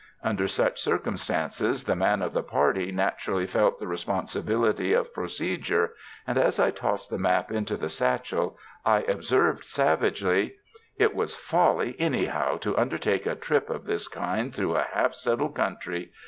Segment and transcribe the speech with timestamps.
[0.23, 5.93] Under such circumstances the man of the party naturally felt the responsibility of procedure,
[6.25, 10.55] and as I tossed the map into the satchel, I observed savagely:
[10.97, 15.53] "It was folly anyhow to undertake a trip of this kind through a half settled
[15.53, 16.11] country.